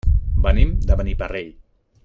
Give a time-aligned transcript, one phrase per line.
[0.45, 1.55] Venim de Beniparrell.